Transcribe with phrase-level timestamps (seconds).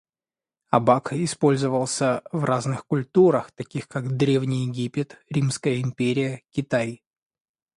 [0.71, 7.03] Абак использовался в разных культурах, таких как древний Египет, Римская империя, Китай.